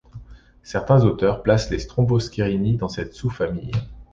[0.63, 3.71] Certains auteurs placent les Stromboscerini dans cette sous-famille.